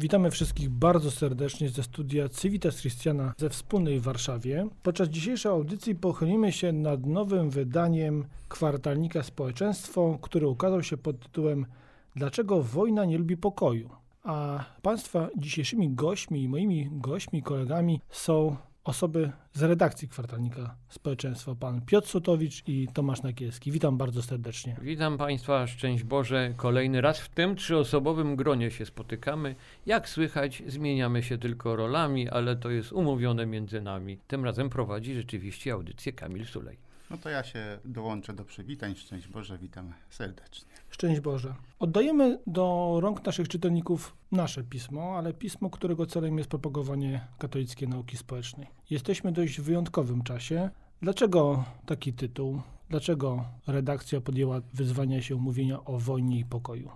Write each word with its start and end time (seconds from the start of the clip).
Witamy 0.00 0.30
wszystkich 0.30 0.70
bardzo 0.70 1.10
serdecznie 1.10 1.68
ze 1.68 1.82
studia 1.82 2.28
Civitas 2.28 2.76
Christiana 2.76 3.34
ze 3.38 3.50
wspólnej 3.50 4.00
Warszawie. 4.00 4.66
Podczas 4.82 5.08
dzisiejszej 5.08 5.52
audycji 5.52 5.94
pochylimy 5.94 6.52
się 6.52 6.72
nad 6.72 7.06
nowym 7.06 7.50
wydaniem 7.50 8.24
kwartalnika 8.48 9.22
Społeczeństwo, 9.22 10.18
który 10.22 10.48
ukazał 10.48 10.82
się 10.82 10.96
pod 10.96 11.20
tytułem 11.20 11.66
Dlaczego 12.16 12.62
wojna 12.62 13.04
nie 13.04 13.18
lubi 13.18 13.36
pokoju? 13.36 13.90
A 14.22 14.64
Państwa 14.82 15.28
dzisiejszymi 15.36 15.90
gośćmi 15.90 16.42
i 16.42 16.48
moimi 16.48 16.88
gośćmi, 16.92 17.42
kolegami 17.42 18.00
są 18.10 18.56
osoby 18.88 19.32
z 19.52 19.62
redakcji 19.62 20.08
kwartalnika 20.08 20.76
Społeczeństwo, 20.88 21.56
pan 21.56 21.80
Piotr 21.80 22.08
Sutowicz 22.08 22.62
i 22.68 22.88
Tomasz 22.94 23.22
Nakielski. 23.22 23.72
Witam 23.72 23.98
bardzo 23.98 24.22
serdecznie. 24.22 24.76
Witam 24.82 25.18
Państwa, 25.18 25.66
szczęść 25.66 26.04
Boże. 26.04 26.54
Kolejny 26.56 27.00
raz 27.00 27.20
w 27.20 27.28
tym 27.28 27.56
trzyosobowym 27.56 28.36
gronie 28.36 28.70
się 28.70 28.86
spotykamy. 28.86 29.54
Jak 29.86 30.08
słychać, 30.08 30.62
zmieniamy 30.66 31.22
się 31.22 31.38
tylko 31.38 31.76
rolami, 31.76 32.28
ale 32.28 32.56
to 32.56 32.70
jest 32.70 32.92
umówione 32.92 33.46
między 33.46 33.80
nami. 33.80 34.18
Tym 34.26 34.44
razem 34.44 34.70
prowadzi 34.70 35.14
rzeczywiście 35.14 35.72
audycję 35.72 36.12
Kamil 36.12 36.46
Sulej. 36.46 36.87
No 37.10 37.18
to 37.18 37.28
ja 37.30 37.44
się 37.44 37.78
dołączę 37.84 38.32
do 38.32 38.44
przywitań. 38.44 38.94
Szczęść 38.94 39.28
Boże, 39.28 39.58
witam 39.58 39.92
serdecznie. 40.10 40.68
Szczęść 40.90 41.20
Boże. 41.20 41.54
Oddajemy 41.78 42.38
do 42.46 42.98
rąk 43.02 43.26
naszych 43.26 43.48
czytelników 43.48 44.16
nasze 44.32 44.64
pismo, 44.64 45.16
ale 45.18 45.32
pismo, 45.32 45.70
którego 45.70 46.06
celem 46.06 46.38
jest 46.38 46.50
propagowanie 46.50 47.26
katolickiej 47.38 47.88
nauki 47.88 48.16
społecznej. 48.16 48.66
Jesteśmy 48.90 49.30
w 49.30 49.34
dość 49.34 49.60
wyjątkowym 49.60 50.22
czasie. 50.22 50.70
Dlaczego 51.02 51.64
taki 51.86 52.12
tytuł? 52.12 52.62
Dlaczego 52.88 53.44
redakcja 53.66 54.20
podjęła 54.20 54.60
wyzwanie 54.74 55.22
się 55.22 55.34
mówienia 55.34 55.84
o 55.84 55.98
wojnie 55.98 56.38
i 56.38 56.44
pokoju? 56.44 56.90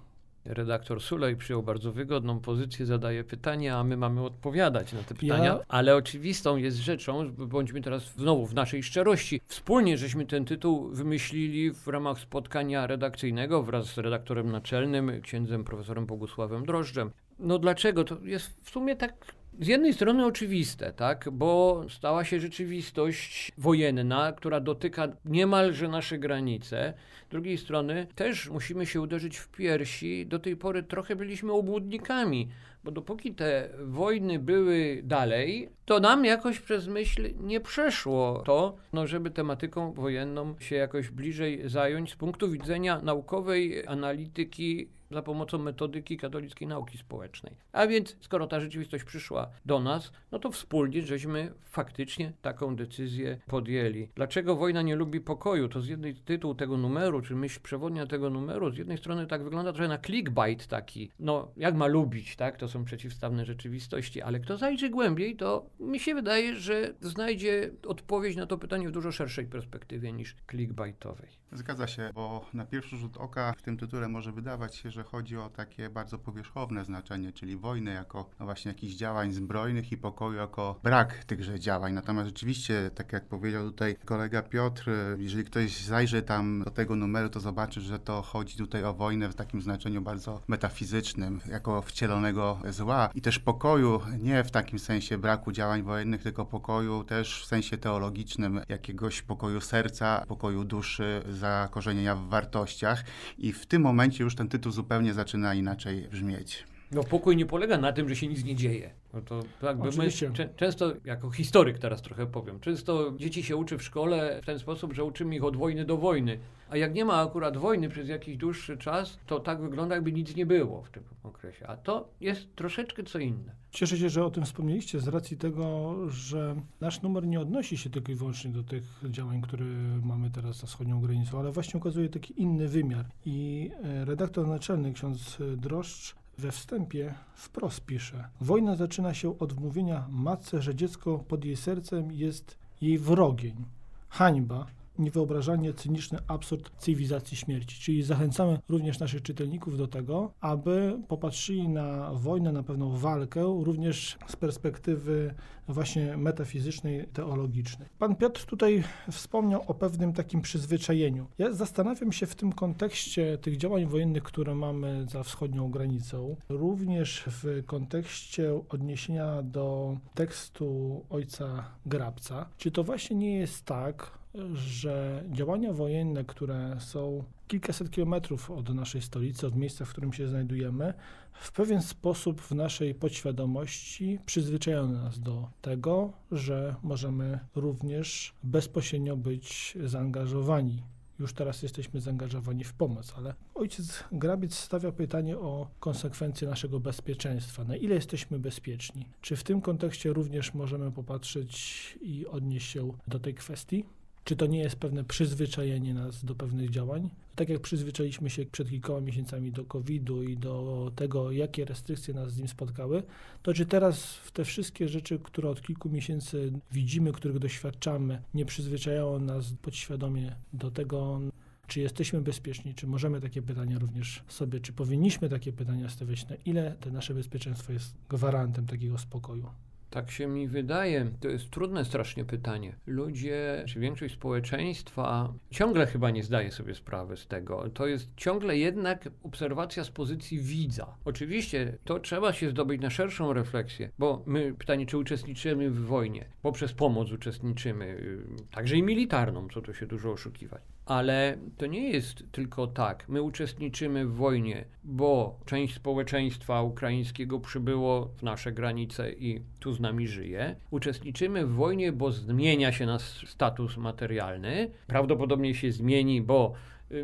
Redaktor 0.45 1.01
Sulej 1.01 1.37
przyjął 1.37 1.62
bardzo 1.62 1.92
wygodną 1.92 2.41
pozycję, 2.41 2.87
zadaje 2.87 3.24
pytania, 3.24 3.78
a 3.78 3.84
my 3.84 3.96
mamy 3.96 4.24
odpowiadać 4.24 4.92
na 4.92 5.02
te 5.02 5.14
pytania. 5.14 5.45
Ja- 5.45 5.60
Ale 5.69 5.96
oczywistą 5.96 6.56
jest 6.56 6.77
rzeczą, 6.77 7.33
bądźmy 7.33 7.80
teraz 7.80 8.14
znowu 8.16 8.47
w 8.47 8.55
naszej 8.55 8.83
szczerości. 8.83 9.41
Wspólnie 9.47 9.98
żeśmy 9.98 10.27
ten 10.27 10.44
tytuł 10.44 10.89
wymyślili 10.89 11.70
w 11.72 11.89
ramach 11.89 12.19
spotkania 12.20 12.86
redakcyjnego 12.86 13.62
wraz 13.62 13.86
z 13.86 13.98
redaktorem 13.98 14.50
naczelnym, 14.53 15.20
księdzem 15.22 15.64
profesorem 15.64 16.06
Bogusławem 16.06 16.66
Drożdżem. 16.66 17.11
No 17.38 17.59
dlaczego? 17.59 18.05
To 18.05 18.16
jest 18.22 18.61
w 18.62 18.70
sumie 18.70 18.97
tak 18.97 19.12
z 19.61 19.67
jednej 19.67 19.95
strony 19.95 20.27
oczywiste, 20.27 20.92
tak, 20.92 21.28
bo 21.33 21.83
stała 21.89 22.25
się 22.25 22.41
rzeczywistość 22.41 23.53
wojenna, 23.59 24.33
która 24.33 24.61
dotyka 24.61 25.09
niemalże 25.25 25.89
nasze 25.89 26.19
granice. 26.19 26.94
Z 27.28 27.31
drugiej 27.31 27.59
strony 27.59 28.06
też 28.14 28.50
musimy 28.50 28.86
się 28.86 29.00
uderzyć 29.00 29.36
w 29.36 29.48
piersi. 29.48 30.27
Do 30.27 30.39
tej 30.39 30.56
pory 30.56 30.83
trochę 30.83 31.17
byliśmy 31.17 31.53
obłudnikami, 31.53 32.48
bo 32.84 32.91
dopóki 32.91 33.34
te 33.34 33.69
wojny 33.84 34.39
były 34.39 35.00
dalej, 35.05 35.69
to 35.84 36.00
nam 36.00 36.25
jakoś 36.25 36.61
przez 36.61 36.89
myśl 36.89 37.28
nie 37.41 37.61
przeszło 37.61 38.42
to, 38.47 38.77
no, 38.92 39.06
żeby 39.06 39.31
tematyką 39.31 39.92
wojenną 39.92 40.55
się 40.59 40.77
jakoś 40.77 41.11
bliżej 41.11 41.69
zająć 41.69 42.12
z 42.12 42.16
punktu 42.16 42.50
widzenia 42.50 43.00
naukowej 43.03 43.87
analityki 43.87 44.89
za 45.12 45.22
pomocą 45.22 45.58
metodyki 45.58 46.16
katolickiej 46.16 46.68
nauki 46.68 46.98
społecznej. 46.98 47.56
A 47.72 47.86
więc, 47.86 48.16
skoro 48.20 48.46
ta 48.46 48.60
rzeczywistość 48.60 49.05
przyszła 49.05 49.50
do 49.64 49.80
nas, 49.80 50.12
no 50.32 50.38
to 50.38 50.50
wspólnie 50.50 51.02
żeśmy 51.02 51.52
faktycznie 51.60 52.32
taką 52.42 52.77
decyzję 52.77 53.38
podjęli. 53.46 54.08
Dlaczego 54.14 54.56
wojna 54.56 54.82
nie 54.82 54.96
lubi 54.96 55.20
pokoju? 55.20 55.69
To 55.69 55.80
z 55.80 55.88
jednej 55.88 56.14
tytuł 56.14 56.54
tego 56.54 56.77
numeru, 56.77 57.22
czy 57.22 57.34
myśl 57.34 57.60
przewodnia 57.62 58.06
tego 58.06 58.30
numeru, 58.30 58.70
z 58.70 58.78
jednej 58.78 58.98
strony 58.98 59.27
tak 59.27 59.44
wygląda 59.44 59.72
trochę 59.72 59.88
na 59.88 59.98
clickbait 59.98 60.66
taki. 60.66 61.10
No, 61.19 61.48
jak 61.56 61.74
ma 61.74 61.86
lubić, 61.86 62.36
tak? 62.36 62.56
To 62.56 62.69
są 62.69 62.84
przeciwstawne 62.84 63.44
rzeczywistości, 63.44 64.22
ale 64.22 64.41
kto 64.41 64.56
zajrzy 64.56 64.91
głębiej, 64.91 65.36
to 65.36 65.66
mi 65.80 66.00
się 66.00 66.14
wydaje, 66.14 66.56
że 66.56 66.94
znajdzie 67.00 67.70
odpowiedź 67.86 68.36
na 68.36 68.47
to 68.47 68.58
pytanie 68.58 68.88
w 68.88 68.92
dużo 68.92 69.12
szerszej 69.12 69.47
perspektywie 69.47 70.12
niż 70.12 70.36
clickbaitowej. 70.50 71.28
Zgadza 71.53 71.87
się, 71.87 72.10
bo 72.14 72.47
na 72.54 72.66
pierwszy 72.66 72.97
rzut 72.97 73.16
oka 73.16 73.54
w 73.58 73.62
tym 73.62 73.76
tytule 73.76 74.08
może 74.08 74.32
wydawać 74.32 74.76
się, 74.76 74.91
że 74.91 75.01
chodzi 75.02 75.36
o 75.36 75.50
takie 75.50 75.90
bardzo 75.90 76.18
powierzchowne 76.18 76.84
znaczenie, 76.84 77.32
czyli 77.32 77.56
wojnę 77.56 77.90
jako 77.90 78.30
no 78.40 78.46
właśnie 78.46 78.68
jakichś 78.68 78.94
działań 78.94 79.32
zbrojnych 79.32 79.92
i 79.92 79.96
pokoju 79.96 80.38
jako 80.38 80.80
brak 80.82 81.24
tychże 81.24 81.60
działań. 81.60 81.92
Natomiast 81.92 82.26
rzeczywiście, 82.26 82.90
tak 82.94 83.12
jak 83.12 83.28
powiedział 83.28 83.64
tutaj 83.64 83.96
kolega 84.04 84.42
Piotr, 84.42 84.90
jeżeli 85.18 85.44
ktoś 85.44 85.84
zajrzy 85.84 86.22
tam 86.22 86.62
do 86.64 86.70
tego 86.70 86.96
numeru, 86.96 87.28
to 87.28 87.40
zobaczy, 87.40 87.80
że 87.80 87.98
to 87.98 88.22
chodzi 88.22 88.56
tutaj 88.56 88.84
o 88.84 88.94
wojnę 88.94 89.28
w 89.28 89.34
takim 89.34 89.62
znaczeniu 89.62 90.02
bardzo 90.02 90.42
metafizycznym, 90.48 91.40
jako 91.46 91.82
wcielonego 91.82 92.58
zła 92.70 93.10
i 93.14 93.22
też 93.22 93.38
pokoju, 93.38 94.00
nie 94.19 94.44
w 94.44 94.50
takim 94.50 94.78
sensie 94.78 95.19
braku 95.19 95.52
działań 95.52 95.82
wojennych, 95.82 96.22
tylko 96.22 96.44
pokoju 96.44 97.04
też 97.04 97.42
w 97.42 97.46
sensie 97.46 97.78
teologicznym, 97.78 98.60
jakiegoś 98.69 99.22
pokoju 99.22 99.60
serca, 99.60 100.24
pokoju 100.28 100.64
duszy, 100.64 101.22
zakorzenienia 101.28 102.16
w 102.16 102.28
wartościach 102.28 103.04
i 103.38 103.52
w 103.52 103.66
tym 103.66 103.82
momencie 103.82 104.24
już 104.24 104.34
ten 104.34 104.48
tytuł 104.48 104.72
zupełnie 104.72 104.91
zaczyna 105.14 105.54
inaczej 105.54 106.08
brzmieć. 106.10 106.72
No 106.92 107.04
pokój 107.04 107.36
nie 107.36 107.47
polega 107.47 107.78
na 107.78 107.92
tym, 107.92 108.08
że 108.08 108.16
się 108.16 108.28
nic 108.28 108.44
nie 108.44 108.54
dzieje. 108.56 108.91
No 109.14 109.20
to 109.20 109.42
jakby 109.62 109.82
my, 109.82 109.88
Oczywiście. 109.88 110.30
czę- 110.30 110.48
często, 110.56 110.92
jako 111.04 111.30
historyk 111.30 111.78
teraz 111.78 112.03
trochę 112.03 112.26
powiem, 112.26 112.60
często 112.60 113.12
dzieci 113.16 113.42
się 113.42 113.56
uczy 113.56 113.78
w 113.78 113.82
szkole 113.82 114.41
w 114.42 114.47
ten 114.47 114.58
sposób, 114.58 114.92
że 114.92 115.04
uczymy 115.04 115.36
ich 115.36 115.44
od 115.44 115.56
wojny 115.56 115.84
do 115.84 115.97
wojny. 115.97 116.38
A 116.70 116.76
jak 116.76 116.94
nie 116.94 117.04
ma 117.04 117.22
akurat 117.22 117.56
wojny 117.56 117.88
przez 117.88 118.08
jakiś 118.08 118.36
dłuższy 118.36 118.76
czas, 118.78 119.19
to 119.26 119.41
tak 119.41 119.60
wygląda, 119.60 119.94
jakby 119.94 120.12
nic 120.12 120.36
nie 120.36 120.47
było 120.47 120.82
w 120.82 120.91
tym 120.91 121.02
okresie. 121.22 121.66
A 121.66 121.76
to 121.76 122.08
jest 122.20 122.56
troszeczkę 122.56 123.02
co 123.02 123.19
inne. 123.19 123.52
Cieszę 123.70 123.98
się, 123.98 124.08
że 124.08 124.25
o 124.25 124.31
tym 124.31 124.44
wspomnieliście 124.44 125.00
z 125.00 125.08
racji 125.08 125.36
tego, 125.36 125.94
że 126.10 126.56
nasz 126.81 127.02
numer 127.02 127.26
nie 127.26 127.41
odnosi 127.41 127.76
się 127.76 127.91
tylko 127.91 128.12
i 128.12 128.14
wyłącznie 128.14 128.50
do 128.50 128.62
tych 128.62 128.82
działań, 129.10 129.42
które 129.42 129.64
mamy 130.02 130.31
teraz 130.31 130.56
za 130.56 130.66
wschodnią 130.66 131.00
granicą, 131.00 131.38
ale 131.38 131.52
właśnie 131.52 131.78
ukazuje 131.78 132.08
taki 132.08 132.42
inny 132.42 132.69
wymiar. 132.69 133.06
I 133.26 133.70
e, 133.84 134.04
redaktor 134.04 134.48
naczelny, 134.48 134.92
ksiądz 134.92 135.38
e, 135.41 135.56
Droszcz, 135.56 136.14
we 136.38 136.50
wstępie 136.50 137.15
wprost 137.34 137.81
pisze: 137.81 138.28
Wojna 138.41 138.76
zaczyna 138.76 139.15
się 139.15 139.38
od 139.38 139.53
wmówienia 139.53 140.06
matce, 140.10 140.62
że 140.62 140.75
dziecko 140.75 141.19
pod 141.19 141.44
jej 141.44 141.56
sercem 141.56 142.12
jest 142.12 142.59
jej 142.81 142.98
wrogień. 142.98 143.65
Hańba, 144.09 144.66
niewyobrażalnie 144.98 145.72
cyniczny 145.72 146.19
absurd 146.28 146.70
cywilizacji 146.78 147.36
śmierci. 147.36 147.80
Czyli 147.80 148.03
zachęcamy 148.03 148.58
również 148.69 148.98
naszych 148.98 149.22
czytelników 149.22 149.78
do 149.78 149.86
tego, 149.86 150.32
aby 150.41 150.98
popatrzyli 151.08 151.69
na 151.69 152.12
wojnę, 152.14 152.53
na 152.53 152.62
pewną 152.62 152.97
walkę, 152.97 153.60
również 153.64 154.19
z 154.26 154.36
perspektywy 154.36 155.34
właśnie 155.69 156.16
metafizycznej, 156.16 157.06
teologicznej. 157.12 157.88
Pan 157.98 158.16
Piotr 158.16 158.44
tutaj 158.44 158.84
wspomniał 159.10 159.64
o 159.66 159.75
pewnym 159.75 160.12
takim 160.12 160.41
przyzwyczajeniu. 160.41 161.26
Ja 161.38 161.52
zastanawiam 161.52 162.12
się 162.12 162.26
w 162.26 162.34
tym 162.34 162.52
kontekście 162.52 163.38
tych 163.38 163.56
działań 163.56 163.86
wojennych, 163.86 164.22
które 164.22 164.54
mamy 164.54 165.06
za 165.08 165.22
wschodnią 165.22 165.70
granicą, 165.70 166.36
również 166.48 167.25
w 167.26 167.62
kontekście 167.66 168.60
odniesienia 168.69 169.42
do 169.42 169.97
tekstu 170.14 171.00
ojca 171.10 171.64
Grabca. 171.86 172.48
Czy 172.58 172.70
to 172.70 172.84
właśnie 172.84 173.16
nie 173.16 173.34
jest 173.38 173.64
tak, 173.64 174.22
że 174.54 175.25
działania 175.31 175.72
wojenne, 175.72 176.25
które 176.25 176.76
są 176.81 177.25
kilkaset 177.48 177.91
kilometrów 177.91 178.50
od 178.50 178.75
naszej 178.75 179.03
stolicy, 179.03 179.47
od 179.47 179.56
miejsca, 179.56 179.84
w 179.84 179.91
którym 179.91 180.12
się 180.12 180.28
znajdujemy, 180.28 180.94
w 181.32 181.53
pewien 181.53 181.82
sposób 181.82 182.41
w 182.41 182.53
naszej 182.53 182.94
podświadomości 182.94 184.19
przyzwyczajają 184.26 184.88
nas 184.88 185.20
do 185.20 185.48
tego, 185.62 186.12
że 186.32 186.75
możemy 186.82 187.38
również 187.54 188.34
bezpośrednio 188.43 189.16
być 189.16 189.78
zaangażowani. 189.84 190.82
Już 191.19 191.32
teraz 191.32 191.62
jesteśmy 191.62 192.00
zaangażowani 192.00 192.64
w 192.64 192.72
pomoc, 192.72 193.14
ale 193.16 193.34
ojciec 193.54 194.04
Grabiec 194.12 194.54
stawia 194.54 194.93
pytanie 194.93 195.38
o 195.38 195.69
konsekwencje 195.81 196.49
naszego 196.49 196.81
bezpieczeństwa. 196.81 197.64
Na 197.64 197.76
ile 197.76 197.94
jesteśmy 197.94 198.38
bezpieczni? 198.38 199.08
Czy 199.20 199.37
w 199.37 199.44
tym 199.44 199.61
kontekście 199.61 200.12
również 200.12 200.55
możemy 200.55 200.93
popatrzeć 200.93 201.99
i 202.00 202.26
odnieść 202.26 202.70
się 202.70 202.93
do 203.08 203.19
tej 203.19 203.34
kwestii? 203.34 203.84
Czy 204.24 204.36
to 204.36 204.46
nie 204.46 204.58
jest 204.58 204.76
pewne 204.76 205.04
przyzwyczajenie 205.04 205.94
nas 205.94 206.24
do 206.24 206.34
pewnych 206.34 206.70
działań? 206.70 207.10
Tak 207.34 207.48
jak 207.48 207.60
przyzwyczailiśmy 207.60 208.30
się 208.30 208.46
przed 208.46 208.70
kilkoma 208.70 209.00
miesiącami 209.00 209.52
do 209.52 209.64
COVID-u 209.64 210.22
i 210.22 210.36
do 210.36 210.92
tego, 210.96 211.30
jakie 211.30 211.64
restrykcje 211.64 212.14
nas 212.14 212.32
z 212.32 212.38
nim 212.38 212.48
spotkały, 212.48 213.02
to 213.42 213.54
czy 213.54 213.66
teraz 213.66 214.14
w 214.14 214.30
te 214.30 214.44
wszystkie 214.44 214.88
rzeczy, 214.88 215.19
które 215.19 215.50
od 215.50 215.62
kilku 215.62 215.88
miesięcy 215.88 216.52
widzimy, 216.72 217.12
których 217.12 217.38
doświadczamy, 217.38 218.22
nie 218.34 218.44
przyzwyczajało 218.44 219.19
nas 219.19 219.52
podświadomie 219.62 220.36
do 220.52 220.70
tego, 220.70 221.20
czy 221.66 221.80
jesteśmy 221.80 222.20
bezpieczni, 222.20 222.74
czy 222.74 222.86
możemy 222.86 223.20
takie 223.20 223.42
pytania 223.42 223.78
również 223.78 224.22
sobie, 224.28 224.60
czy 224.60 224.72
powinniśmy 224.72 225.28
takie 225.28 225.52
pytania 225.52 225.88
stawiać, 225.88 226.28
na 226.28 226.36
ile 226.36 226.76
to 226.80 226.90
nasze 226.90 227.14
bezpieczeństwo 227.14 227.72
jest 227.72 227.94
gwarantem 228.08 228.66
takiego 228.66 228.98
spokoju? 228.98 229.50
Tak 229.93 230.11
się 230.11 230.27
mi 230.27 230.49
wydaje. 230.49 231.11
To 231.21 231.29
jest 231.29 231.50
trudne 231.50 231.85
strasznie 231.85 232.25
pytanie. 232.25 232.77
Ludzie, 232.87 233.65
czy 233.69 233.81
większość 233.81 234.15
społeczeństwa 234.15 235.33
ciągle 235.50 235.87
chyba 235.87 236.11
nie 236.11 236.23
zdaje 236.23 236.50
sobie 236.53 236.75
sprawy 236.75 237.17
z 237.17 237.27
tego. 237.27 237.71
To 237.71 237.87
jest 237.87 238.09
ciągle 238.17 238.59
jednak 238.59 239.09
obserwacja 239.23 239.85
z 239.85 239.91
pozycji 239.91 240.41
widza. 240.41 240.97
Oczywiście 241.05 241.79
to 241.85 242.00
trzeba 242.00 242.33
się 242.33 242.50
zdobyć 242.50 242.83
na 242.83 242.91
szerszą 242.91 243.33
refleksję, 243.33 243.91
bo 243.99 244.23
my, 244.27 244.55
pytanie, 244.59 244.87
czy 244.87 244.99
uczestniczymy 244.99 245.71
w 245.71 245.87
wojnie? 245.87 246.25
Poprzez 246.43 246.73
pomoc 246.73 247.12
uczestniczymy, 247.12 247.85
y, 247.85 248.27
także 248.50 248.77
i 248.77 248.83
militarną, 248.83 249.49
co 249.49 249.61
tu 249.61 249.75
się 249.75 249.87
dużo 249.87 250.12
oszukiwać. 250.12 250.62
Ale 250.87 251.38
to 251.56 251.67
nie 251.67 251.90
jest 251.90 252.25
tylko 252.32 252.67
tak. 252.67 253.08
My 253.08 253.23
uczestniczymy 253.23 254.06
w 254.06 254.14
wojnie, 254.14 254.64
bo 254.84 255.38
część 255.46 255.75
społeczeństwa 255.75 256.62
ukraińskiego 256.62 257.40
przybyło 257.40 258.06
w 258.06 258.23
nasze 258.23 258.52
granice 258.52 259.12
i 259.12 259.43
tu 259.61 259.73
z 259.73 259.81
nami 259.81 260.08
żyje. 260.08 260.56
Uczestniczymy 260.70 261.46
w 261.46 261.55
wojnie, 261.55 261.93
bo 261.93 262.12
zmienia 262.12 262.73
się 262.73 262.87
nasz 262.87 263.29
status 263.29 263.76
materialny. 263.76 264.70
Prawdopodobnie 264.87 265.55
się 265.55 265.73
zmieni, 265.73 266.23
bo 266.23 266.52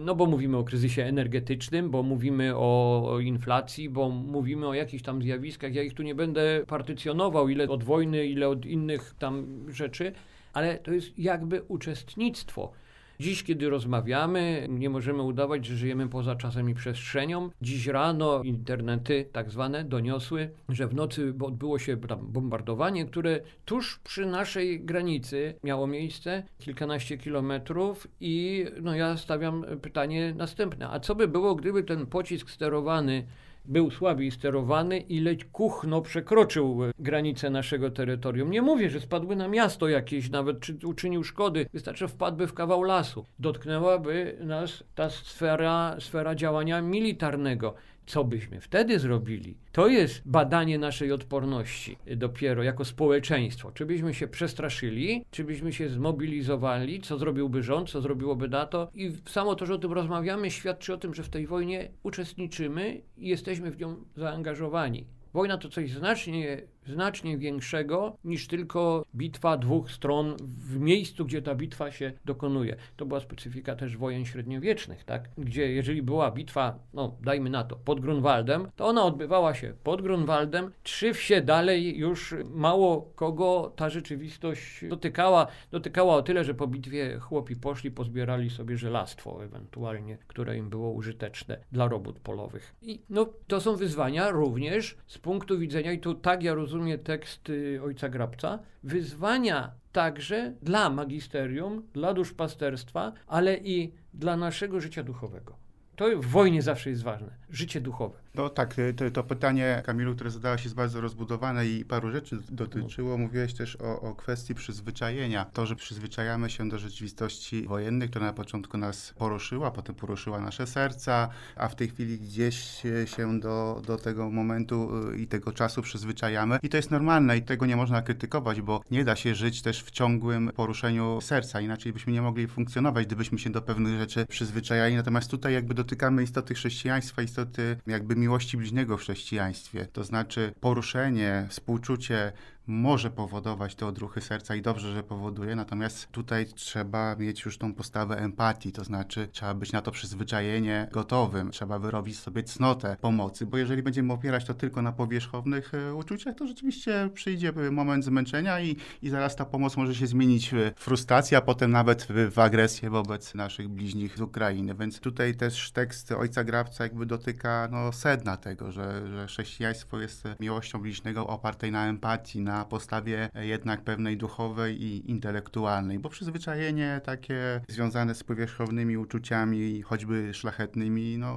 no 0.00 0.14
bo 0.14 0.26
mówimy 0.26 0.56
o 0.56 0.64
kryzysie 0.64 1.02
energetycznym, 1.02 1.90
bo 1.90 2.02
mówimy 2.02 2.56
o, 2.56 3.02
o, 3.10 3.20
inflacji, 3.20 3.88
bo 3.88 4.08
mówimy 4.08 4.69
o 4.69 4.75
jakichś 4.75 5.02
tam 5.02 5.22
zjawiskach. 5.22 5.75
Ja 5.75 5.82
ich 5.82 5.94
tu 5.94 6.02
nie 6.02 6.14
będę 6.14 6.64
partycjonował, 6.66 7.48
ile 7.48 7.69
od 7.69 7.84
wojny, 7.84 8.26
ile 8.26 8.48
od 8.48 8.66
innych 8.66 9.14
tam 9.19 9.64
rzeczy, 9.69 10.12
ale 10.52 10.78
to 10.78 10.92
jest 10.92 11.19
jakby 11.19 11.62
uczestnictwo. 11.62 12.72
Dziś, 13.20 13.42
kiedy 13.42 13.70
rozmawiamy, 13.70 14.66
nie 14.70 14.90
możemy 14.90 15.22
udawać, 15.22 15.66
że 15.66 15.76
żyjemy 15.76 16.08
poza 16.08 16.36
czasem 16.36 16.70
i 16.70 16.74
przestrzenią. 16.74 17.50
Dziś 17.62 17.86
rano 17.86 18.42
internety 18.42 19.28
tak 19.32 19.50
zwane 19.50 19.84
doniosły, 19.84 20.50
że 20.68 20.86
w 20.86 20.94
nocy 20.94 21.34
odbyło 21.40 21.78
się 21.78 21.96
bombardowanie, 22.22 23.04
które 23.04 23.40
tuż 23.64 23.98
przy 23.98 24.26
naszej 24.26 24.80
granicy 24.80 25.54
miało 25.64 25.86
miejsce, 25.86 26.42
kilkanaście 26.58 27.18
kilometrów 27.18 28.08
i 28.20 28.66
no 28.82 28.94
ja 28.94 29.16
stawiam 29.16 29.64
pytanie 29.82 30.34
następne. 30.36 30.88
A 30.90 31.00
co 31.00 31.14
by 31.14 31.28
było, 31.28 31.54
gdyby 31.54 31.82
ten 31.82 32.06
pocisk 32.06 32.50
sterowany 32.50 33.26
był 33.68 33.90
słabiej 33.90 34.30
sterowany 34.30 34.98
i 34.98 35.20
leć 35.20 35.44
kuchno 35.44 36.02
przekroczył 36.02 36.80
granice 36.98 37.50
naszego 37.50 37.90
terytorium. 37.90 38.50
Nie 38.50 38.62
mówię, 38.62 38.90
że 38.90 39.00
spadły 39.00 39.36
na 39.36 39.48
miasto 39.48 39.88
jakieś, 39.88 40.30
nawet 40.30 40.60
czy 40.60 40.78
uczynił 40.86 41.24
szkody, 41.24 41.66
wystarczy 41.72 42.08
wpadłby 42.08 42.46
w 42.46 42.54
kawał 42.54 42.82
lasu. 42.82 43.24
Dotknęłaby 43.38 44.36
nas 44.40 44.84
ta 44.94 45.10
sfera, 45.10 45.96
sfera 46.00 46.34
działania 46.34 46.82
militarnego. 46.82 47.74
Co 48.08 48.25
byśmy 48.25 48.60
wtedy 48.60 48.99
zrobili? 48.99 49.56
To 49.72 49.88
jest 49.88 50.22
badanie 50.25 50.78
naszej 50.78 51.12
odporności 51.12 51.99
dopiero 52.16 52.62
jako 52.62 52.84
społeczeństwo. 52.84 53.72
Czy 53.72 53.87
byśmy 53.87 54.14
się 54.14 54.28
przestraszyli, 54.28 55.25
czy 55.31 55.44
byśmy 55.44 55.72
się 55.72 55.88
zmobilizowali, 55.88 57.00
co 57.00 57.19
zrobiłby 57.19 57.62
rząd, 57.62 57.90
co 57.90 58.00
zrobiłoby 58.00 58.49
NATO. 58.49 58.90
I 58.94 59.12
samo 59.28 59.55
to, 59.55 59.66
że 59.66 59.75
o 59.75 59.78
tym 59.78 59.93
rozmawiamy, 59.93 60.50
świadczy 60.50 60.94
o 60.94 60.96
tym, 60.96 61.14
że 61.14 61.22
w 61.22 61.28
tej 61.28 61.46
wojnie 61.46 61.90
uczestniczymy 62.02 63.00
i 63.16 63.28
jesteśmy 63.28 63.70
w 63.70 63.81
nią 63.81 63.96
zaangażowani. 64.16 65.06
Wojna 65.32 65.58
to 65.58 65.69
coś 65.69 65.90
znacznie 65.90 66.62
znacznie 66.88 67.38
większego 67.38 68.17
niż 68.25 68.49
tylko 68.49 69.05
bitwa 69.14 69.56
dwóch 69.56 69.90
stron 69.90 70.37
w 70.40 70.79
miejscu, 70.79 71.25
gdzie 71.25 71.43
ta 71.43 71.55
bitwa 71.55 71.90
się 71.90 72.12
dokonuje. 72.25 72.76
To 72.96 73.06
była 73.06 73.20
specyfika 73.20 73.76
też 73.76 73.96
wojen 73.96 74.25
średniowiecznych, 74.25 75.05
tak? 75.05 75.29
Gdzie 75.38 75.73
jeżeli 75.73 76.02
była 76.02 76.31
bitwa, 76.31 76.79
no 76.94 77.17
dajmy 77.20 77.50
na 77.50 77.64
to, 77.64 77.76
pod 77.76 78.00
Grunwaldem, 78.00 78.69
to 78.76 78.87
ona 78.87 79.05
odbywała 79.05 79.55
się 79.55 79.75
pod 79.85 80.02
Grunwaldem, 80.02 80.70
trzy 80.82 81.14
wsie 81.14 81.40
dalej 81.40 81.99
już 81.99 82.35
mało 82.50 83.12
kogo 83.14 83.73
ta 83.76 83.90
rzeczywistość 83.90 84.85
dotykała. 84.88 85.46
Dotykała 85.70 86.14
o 86.14 86.23
tyle, 86.23 86.44
że 86.44 86.55
po 86.55 86.67
bitwie 86.67 87.19
chłopi 87.19 87.56
poszli, 87.56 87.90
pozbierali 87.90 88.50
sobie 88.50 88.76
żelastwo 88.76 89.44
ewentualnie, 89.44 90.19
które 90.26 90.56
im 90.56 90.70
było 90.70 90.90
użyteczne 90.90 91.58
dla 91.73 91.88
robót 91.88 92.20
polowych. 92.20 92.75
I 92.82 93.02
no, 93.11 93.26
to 93.46 93.61
są 93.61 93.76
wyzwania 93.76 94.31
również 94.31 94.96
z 95.06 95.19
punktu 95.19 95.58
widzenia, 95.58 95.93
i 95.93 95.99
tu 95.99 96.14
tak 96.14 96.43
ja 96.43 96.55
rozumiem, 96.55 96.77
rozumie 96.78 96.98
tekst 96.98 97.52
ojca 97.84 98.08
Grabca, 98.08 98.58
wyzwania 98.82 99.72
także 99.92 100.52
dla 100.62 100.90
magisterium, 100.90 101.82
dla 101.92 102.14
duszpasterstwa, 102.14 103.12
ale 103.26 103.56
i 103.56 103.92
dla 104.14 104.36
naszego 104.36 104.80
życia 104.80 105.02
duchowego. 105.02 105.67
To 105.98 106.20
w 106.20 106.26
wojnie 106.26 106.62
zawsze 106.62 106.90
jest 106.90 107.02
ważne. 107.02 107.30
Życie 107.50 107.80
duchowe. 107.80 108.18
No 108.34 108.48
tak, 108.48 108.74
to, 108.96 109.10
to, 109.10 109.24
pytanie 109.24 109.82
Kamilu, 109.86 110.14
które 110.14 110.30
zadałeś 110.30 110.64
jest 110.64 110.76
bardzo 110.76 111.00
rozbudowane 111.00 111.66
i 111.66 111.84
paru 111.84 112.10
rzeczy 112.10 112.38
dotyczyło. 112.50 113.18
Mówiłeś 113.18 113.54
też 113.54 113.76
o, 113.76 114.00
o, 114.00 114.14
kwestii 114.14 114.54
przyzwyczajenia. 114.54 115.44
To, 115.44 115.66
że 115.66 115.76
przyzwyczajamy 115.76 116.50
się 116.50 116.68
do 116.68 116.78
rzeczywistości 116.78 117.66
wojennej, 117.66 118.08
która 118.08 118.26
na 118.26 118.32
początku 118.32 118.78
nas 118.78 119.14
poruszyła, 119.18 119.70
potem 119.70 119.94
poruszyła 119.94 120.40
nasze 120.40 120.66
serca, 120.66 121.28
a 121.56 121.68
w 121.68 121.74
tej 121.74 121.88
chwili 121.88 122.18
gdzieś 122.18 122.82
się 123.16 123.40
do, 123.40 123.82
do 123.86 123.96
tego 123.96 124.30
momentu 124.30 124.90
y, 125.12 125.18
i 125.18 125.26
tego 125.26 125.52
czasu 125.52 125.82
przyzwyczajamy. 125.82 126.58
I 126.62 126.68
to 126.68 126.76
jest 126.76 126.90
normalne 126.90 127.36
i 127.36 127.42
tego 127.42 127.66
nie 127.66 127.76
można 127.76 128.02
krytykować, 128.02 128.60
bo 128.60 128.82
nie 128.90 129.04
da 129.04 129.16
się 129.16 129.34
żyć 129.34 129.62
też 129.62 129.82
w 129.82 129.90
ciągłym 129.90 130.50
poruszeniu 130.56 131.20
serca, 131.20 131.60
inaczej 131.60 131.92
byśmy 131.92 132.12
nie 132.12 132.22
mogli 132.22 132.46
funkcjonować, 132.46 133.06
gdybyśmy 133.06 133.38
się 133.38 133.50
do 133.50 133.62
pewnych 133.62 133.98
rzeczy 133.98 134.26
przyzwyczajali. 134.26 134.96
Natomiast 134.96 135.30
tutaj 135.30 135.54
jakby 135.54 135.74
dotykamy 135.88 136.23
istoty 136.23 136.55
chrześcijaństwa, 136.55 137.23
istoty 137.23 137.76
jakby 137.87 138.17
miłości 138.17 138.56
bliźniego 138.56 138.96
w 138.96 139.00
chrześcijaństwie. 139.00 139.87
To 139.93 140.05
znaczy 140.05 140.52
poruszenie, 140.61 141.46
współczucie, 141.50 142.32
może 142.68 143.10
powodować 143.10 143.74
te 143.74 143.86
odruchy 143.86 144.20
serca 144.20 144.54
i 144.54 144.62
dobrze, 144.62 144.92
że 144.92 145.02
powoduje, 145.02 145.56
natomiast 145.56 146.12
tutaj 146.12 146.46
trzeba 146.46 147.16
mieć 147.16 147.44
już 147.44 147.58
tą 147.58 147.74
postawę 147.74 148.18
empatii, 148.18 148.72
to 148.72 148.84
znaczy 148.84 149.28
trzeba 149.32 149.54
być 149.54 149.72
na 149.72 149.82
to 149.82 149.90
przyzwyczajenie 149.90 150.88
gotowym, 150.92 151.50
trzeba 151.50 151.78
wyrobić 151.78 152.18
sobie 152.18 152.42
cnotę 152.42 152.96
pomocy, 153.00 153.46
bo 153.46 153.58
jeżeli 153.58 153.82
będziemy 153.82 154.12
opierać 154.12 154.44
to 154.44 154.54
tylko 154.54 154.82
na 154.82 154.92
powierzchownych 154.92 155.74
e, 155.74 155.94
uczuciach, 155.94 156.34
to 156.34 156.46
rzeczywiście 156.46 157.10
przyjdzie 157.14 157.52
moment 157.70 158.04
zmęczenia 158.04 158.60
i, 158.60 158.76
i 159.02 159.10
zaraz 159.10 159.36
ta 159.36 159.44
pomoc 159.44 159.76
może 159.76 159.94
się 159.94 160.06
zmienić 160.06 160.50
w 160.50 160.72
frustrację, 160.76 161.38
a 161.38 161.40
potem 161.40 161.70
nawet 161.70 162.06
w, 162.30 162.38
agresję 162.38 162.90
wobec 162.90 163.34
naszych 163.34 163.68
bliźnich 163.68 164.18
z 164.18 164.20
Ukrainy. 164.20 164.74
Więc 164.74 165.00
tutaj 165.00 165.34
też 165.34 165.70
tekst 165.70 166.12
ojca 166.12 166.44
Grabca 166.44 166.84
jakby 166.84 167.06
dotyka 167.06 167.68
no, 167.72 167.92
sedna 167.92 168.36
tego, 168.36 168.72
że, 168.72 169.08
że 169.08 169.26
chrześcijaństwo 169.26 170.00
jest 170.00 170.24
miłością 170.40 170.78
bliźnego 170.78 171.26
opartej 171.26 171.72
na 171.72 171.86
empatii, 171.86 172.40
na 172.40 172.57
na 172.58 172.64
postawie 172.64 173.31
jednak 173.34 173.82
pewnej 173.82 174.16
duchowej 174.16 174.82
i 174.82 175.10
intelektualnej, 175.10 175.99
bo 175.99 176.08
przyzwyczajenie 176.08 177.00
takie 177.05 177.60
związane 177.69 178.14
z 178.14 178.25
powierzchownymi 178.25 178.96
uczuciami, 178.96 179.82
choćby 179.82 180.34
szlachetnymi, 180.34 181.19
no 181.19 181.31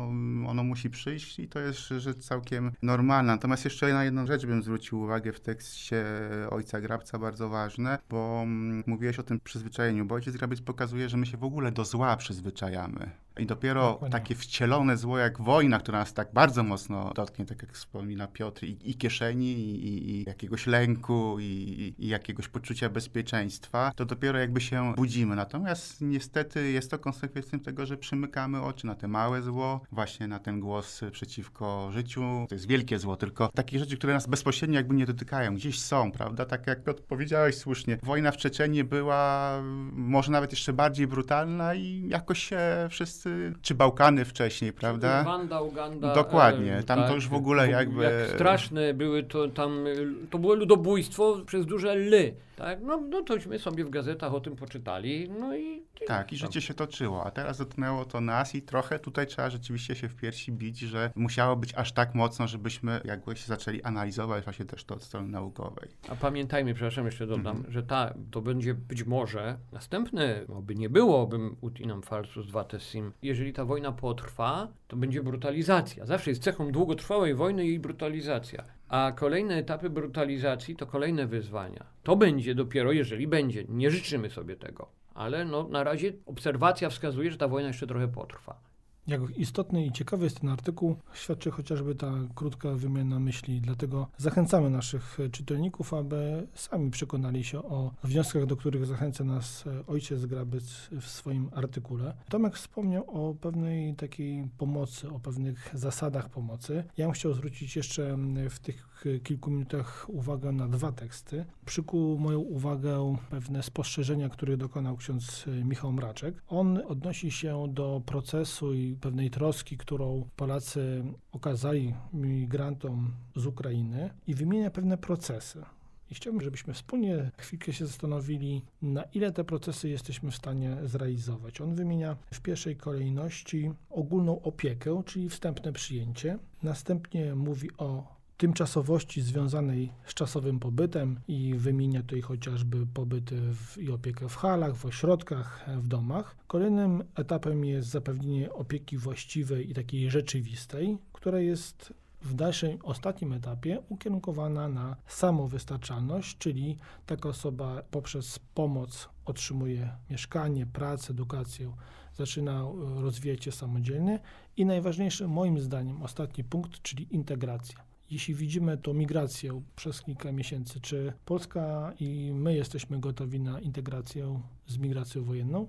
ono 0.50 0.64
musi 0.64 0.90
przyjść 0.90 1.40
i 1.40 1.48
to 1.48 1.60
jest 1.60 1.80
rzecz 1.80 2.18
całkiem 2.18 2.72
normalna. 2.82 3.34
Natomiast 3.34 3.66
jeszcze 3.66 3.94
na 3.94 4.04
jedną 4.04 4.26
rzecz 4.26 4.46
bym 4.46 4.64
zwrócił 4.64 5.02
uwagę 5.02 5.34
w 5.34 5.40
tekście 5.40 6.06
ojca 6.50 6.82
Grabca, 6.82 7.20
bardzo 7.20 7.50
ważne, 7.50 7.98
bo 8.10 8.42
mm, 8.44 8.84
mówiłeś 8.88 9.20
o 9.20 9.24
tym 9.24 9.40
przyzwyczajeniu, 9.40 10.06
bo 10.06 10.16
ojciec 10.16 10.38
Grabiec 10.38 10.62
pokazuje, 10.62 11.10
że 11.10 11.18
my 11.18 11.26
się 11.26 11.38
w 11.38 11.44
ogóle 11.44 11.72
do 11.72 11.86
zła 11.86 12.18
przyzwyczajamy. 12.18 13.12
I 13.40 13.46
dopiero 13.46 13.82
Dokładnie. 13.92 14.20
takie 14.20 14.36
wcielone 14.36 14.98
zło 14.98 15.18
jak 15.18 15.42
wojna, 15.42 15.80
która 15.80 16.00
nas 16.00 16.14
tak 16.14 16.34
bardzo 16.34 16.64
mocno 16.64 17.12
dotknie, 17.16 17.46
tak 17.46 17.62
jak 17.62 17.74
wspomina 17.74 18.28
Piotr, 18.28 18.64
i, 18.64 18.78
i 18.84 18.96
kieszeni, 18.96 19.52
i, 19.52 20.10
i, 20.12 20.24
jakiegoś 20.24 20.68
lęku, 20.68 21.38
i, 21.40 21.94
i, 21.98 22.08
jakiegoś 22.08 22.48
poczucia 22.48 22.90
bezpieczeństwa, 22.90 23.92
to 23.96 24.06
dopiero 24.06 24.40
jakby 24.40 24.62
się 24.62 24.94
budzimy. 24.96 25.36
Natomiast 25.36 26.02
niestety 26.02 26.72
jest 26.72 26.92
to 26.92 27.00
konsekwencją 27.00 27.60
tego, 27.60 27.86
że 27.86 27.98
przymykamy 27.98 28.62
oczy 28.62 28.88
na 28.88 28.96
te 28.96 29.08
małe 29.08 29.42
zło, 29.42 29.82
właśnie 29.92 30.28
na 30.28 30.40
ten 30.40 30.60
głos 30.60 31.02
przeciwko 31.12 31.90
życiu. 31.92 32.46
To 32.50 32.56
jest 32.56 32.68
wielkie 32.68 33.00
zło, 33.00 33.16
tylko 33.16 33.48
takie 33.56 33.80
rzeczy, 33.80 33.98
które 33.98 34.14
nas 34.14 34.28
bezpośrednio 34.28 34.76
jakby 34.76 34.96
nie 34.96 35.06
dotykają, 35.06 35.56
gdzieś 35.56 35.80
są, 35.80 36.12
prawda? 36.12 36.46
Tak 36.46 36.68
jak 36.68 36.84
Piotr 36.84 37.04
powiedziałeś 37.04 37.58
słusznie, 37.58 37.98
wojna 38.04 38.32
w 38.32 38.38
Czeczeniu 38.38 38.86
była 38.86 39.52
może 39.92 40.32
nawet 40.32 40.52
jeszcze 40.52 40.74
bardziej 40.74 41.08
brutalna 41.08 41.76
i 41.76 42.08
jakoś 42.08 42.44
się 42.44 42.60
wszyscy 42.90 43.21
czy 43.62 43.76
Bałkany 43.76 44.26
wcześniej, 44.26 44.74
prawda? 44.74 45.22
Rwanda, 45.22 45.62
Uganda. 45.62 46.16
Dokładnie, 46.16 46.84
tam 46.86 47.00
tak, 47.00 47.10
to 47.10 47.16
już 47.16 47.28
w 47.28 47.34
ogóle 47.34 47.70
jakby... 47.70 48.04
Jak 48.04 48.30
straszne 48.36 48.94
były 48.94 49.24
to 49.24 49.48
tam, 49.48 49.86
to 50.30 50.40
było 50.40 50.54
ludobójstwo 50.54 51.42
przez 51.46 51.66
duże 51.66 51.96
ly. 51.96 52.36
Tak? 52.56 52.80
No, 52.82 53.02
no 53.10 53.22
tośmy 53.22 53.60
sobie 53.60 53.86
w 53.86 53.90
gazetach 53.90 54.34
o 54.34 54.40
tym 54.40 54.56
poczytali, 54.56 55.30
no 55.40 55.56
i... 55.56 55.84
Tak, 56.08 56.34
i 56.34 56.38
życie 56.38 56.62
się 56.62 56.74
toczyło, 56.74 57.26
a 57.26 57.32
teraz 57.32 57.58
dotknęło 57.58 58.06
to 58.06 58.22
nas 58.22 58.56
i 58.56 58.62
trochę 58.62 59.00
tutaj 59.00 59.28
trzeba 59.28 59.50
rzeczywiście 59.50 59.96
się 59.96 60.10
w 60.10 60.16
piersi 60.16 60.52
bić, 60.52 60.80
że 60.80 61.12
musiało 61.16 61.56
być 61.56 61.76
aż 61.76 61.92
tak 61.92 62.16
mocno, 62.16 62.48
żebyśmy 62.48 63.02
jakbyś 63.06 63.46
zaczęli 63.46 63.82
analizować 63.84 64.44
właśnie 64.44 64.66
też 64.66 64.84
to 64.84 64.96
od 64.96 65.04
strony 65.04 65.30
naukowej. 65.30 65.90
A 66.10 66.16
pamiętajmy, 66.16 66.74
przepraszam, 66.74 67.06
jeszcze 67.06 67.28
dodam, 67.28 67.58
mhm. 67.58 67.74
że 67.74 67.84
ta, 67.84 68.14
to 68.32 68.42
będzie 68.42 68.74
być 68.74 69.04
może 69.04 69.58
następny, 69.72 70.46
by 70.62 70.76
nie 70.76 70.90
było, 70.90 71.28
bym 71.28 71.56
utinam 71.62 72.02
falsus 72.02 72.48
dwa 72.48 72.64
tessim, 72.64 73.11
jeżeli 73.22 73.54
ta 73.54 73.66
wojna 73.66 73.92
potrwa, 73.92 74.68
to 74.88 74.98
będzie 74.98 75.24
brutalizacja. 75.24 76.06
Zawsze 76.06 76.32
jest 76.32 76.44
cechą 76.44 76.72
długotrwałej 76.72 77.36
wojny 77.36 77.66
jej 77.66 77.80
brutalizacja 77.80 78.64
A 78.88 79.12
kolejne 79.16 79.56
etapy 79.56 79.90
brutalizacji 79.90 80.76
to 80.76 80.86
kolejne 80.86 81.28
wyzwania. 81.28 81.86
To 82.04 82.16
będzie 82.16 82.56
dopiero, 82.56 82.92
jeżeli 82.92 83.28
będzie. 83.28 83.64
Nie 83.70 83.92
życzymy 83.92 84.30
sobie 84.30 84.56
tego. 84.56 84.88
Ale 85.14 85.46
no, 85.46 85.68
na 85.68 85.84
razie 85.84 86.14
obserwacja 86.26 86.90
wskazuje, 86.90 87.32
że 87.32 87.38
ta 87.38 87.48
wojna 87.48 87.68
jeszcze 87.68 87.88
trochę 87.88 88.08
potrwa. 88.08 88.71
Jak 89.12 89.38
istotny 89.38 89.86
i 89.86 89.92
ciekawy 89.92 90.24
jest 90.24 90.40
ten 90.40 90.50
artykuł, 90.50 90.96
świadczy 91.14 91.52
chociażby 91.52 91.96
ta 91.96 92.14
krótka 92.36 92.74
wymiana 92.74 93.20
myśli. 93.20 93.62
Dlatego 93.62 94.08
zachęcamy 94.18 94.70
naszych 94.70 95.18
czytelników, 95.32 95.94
aby 95.94 96.48
sami 96.54 96.92
przekonali 96.92 97.44
się 97.44 97.60
o 97.60 97.92
wnioskach, 98.04 98.46
do 98.46 98.56
których 98.56 98.86
zachęca 98.86 99.24
nas 99.24 99.66
ojciec 99.88 100.26
Grabyc 100.26 100.90
w 100.92 101.08
swoim 101.08 101.50
artykule. 101.56 102.14
Tomek 102.30 102.56
wspomniał 102.56 103.30
o 103.30 103.36
pewnej 103.36 103.96
takiej 103.96 104.48
pomocy, 104.58 105.10
o 105.10 105.20
pewnych 105.20 105.70
zasadach 105.74 106.30
pomocy. 106.30 106.84
Ja 106.98 107.06
bym 107.06 107.14
chciał 107.14 107.34
zwrócić 107.34 107.76
jeszcze 107.76 108.18
w 108.50 108.60
tych 108.60 108.91
kilku 109.24 109.52
minutach 109.52 110.06
uwagę 110.10 110.52
na 110.52 110.68
dwa 110.68 110.92
teksty. 110.92 111.46
Przykuł 111.66 112.20
moją 112.20 112.40
uwagę 112.40 113.16
pewne 113.30 113.64
spostrzeżenia, 113.64 114.30
których 114.30 114.58
dokonał 114.58 114.98
ksiądz 114.98 115.46
Michał 115.64 115.92
Mraczek. 115.92 116.44
On 116.48 116.78
odnosi 116.88 117.32
się 117.32 117.68
do 117.70 118.02
procesu 118.06 118.74
i 118.74 118.96
pewnej 118.96 119.30
troski, 119.30 119.78
którą 119.78 120.26
Polacy 120.36 121.04
okazali 121.32 121.94
migrantom 122.14 123.12
z 123.36 123.46
Ukrainy 123.46 124.10
i 124.28 124.36
wymienia 124.36 124.72
pewne 124.72 124.98
procesy. 124.98 125.64
I 126.12 126.16
chciałbym, 126.16 126.42
żebyśmy 126.42 126.74
wspólnie 126.74 127.32
chwilkę 127.38 127.74
się 127.74 127.86
zastanowili, 127.86 128.62
na 128.82 129.04
ile 129.04 129.32
te 129.32 129.44
procesy 129.44 129.90
jesteśmy 129.90 130.32
w 130.32 130.36
stanie 130.36 130.78
zrealizować. 130.84 131.62
On 131.62 131.76
wymienia 131.76 132.18
w 132.34 132.42
pierwszej 132.42 132.76
kolejności 132.76 133.72
ogólną 133.90 134.42
opiekę, 134.42 135.02
czyli 135.06 135.30
wstępne 135.30 135.74
przyjęcie. 135.74 136.38
Następnie 136.64 137.36
mówi 137.36 137.70
o 137.78 138.21
tymczasowości 138.42 139.22
związanej 139.22 139.92
z 140.06 140.14
czasowym 140.14 140.60
pobytem 140.60 141.20
i 141.28 141.54
wymienia 141.58 142.02
tutaj 142.02 142.22
chociażby 142.22 142.88
pobyt 142.94 143.34
w, 143.34 143.78
i 143.78 143.92
opiekę 143.92 144.30
w 144.30 144.36
halach, 144.36 144.76
w 144.76 144.86
ośrodkach, 144.86 145.66
w 145.78 145.88
domach. 145.88 146.36
Kolejnym 146.48 147.04
etapem 147.16 147.66
jest 147.66 147.90
zapewnienie 147.90 148.54
opieki 148.54 148.98
właściwej 148.98 149.72
i 149.72 149.74
takiej 149.74 150.12
rzeczywistej, 150.12 150.98
która 151.14 151.40
jest 151.40 151.94
w 152.22 152.34
dalszym, 152.34 152.78
ostatnim 152.84 153.34
etapie 153.34 153.82
ukierunkowana 153.90 154.68
na 154.68 154.96
samowystarczalność, 155.08 156.38
czyli 156.38 156.78
taka 157.06 157.30
osoba 157.30 157.82
poprzez 157.92 158.40
pomoc 158.40 159.10
otrzymuje 159.26 159.90
mieszkanie, 160.10 160.66
pracę, 160.66 161.12
edukację, 161.12 161.74
zaczyna 162.14 162.66
rozwijać 162.96 163.44
się 163.44 163.52
samodzielnie 163.52 164.20
i 164.58 164.66
najważniejszy 164.66 165.28
moim 165.28 165.60
zdaniem 165.60 166.04
ostatni 166.04 166.44
punkt, 166.44 166.82
czyli 166.82 167.16
integracja 167.16 167.91
jeśli 168.12 168.36
widzimy 168.36 168.78
tą 168.78 168.94
migrację 168.94 169.62
przez 169.76 170.02
kilka 170.02 170.32
miesięcy, 170.32 170.82
czy 170.82 171.14
Polska 171.26 171.94
i 172.00 172.32
my 172.34 172.56
jesteśmy 172.56 173.00
gotowi 173.00 173.40
na 173.40 173.60
integrację 173.60 174.40
z 174.68 174.78
migracją 174.78 175.24
wojenną? 175.24 175.68